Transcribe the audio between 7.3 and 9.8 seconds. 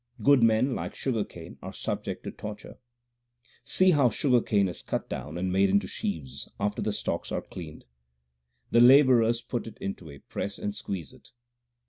are cleaned.. The labourers put it